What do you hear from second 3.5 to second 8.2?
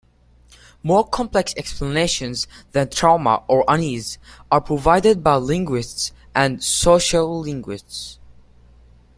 "unease" are provided by linguists and sociolinguists.